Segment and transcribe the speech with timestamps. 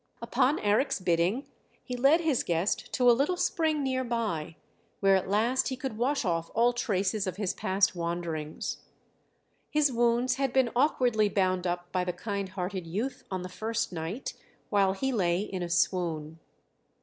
[0.19, 1.45] Upon Eric's bidding
[1.83, 4.55] he led his guest to a little spring near by,
[4.99, 8.77] where at last he could wash off all traces of his past wanderings.
[9.69, 13.93] His wounds had been awkwardly bound up by the kind hearted youth on the first
[13.93, 14.33] night,
[14.71, 16.39] while he lay in a swoon.